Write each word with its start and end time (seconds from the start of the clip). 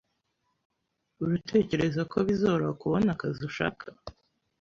Uratekereza 1.23 2.01
ko 2.11 2.17
bizoroha 2.27 2.73
kubona 2.81 3.07
akazi 3.15 3.39
ushaka? 3.49 3.85